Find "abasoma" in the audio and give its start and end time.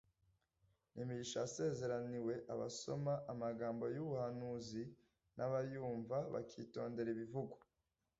2.53-3.13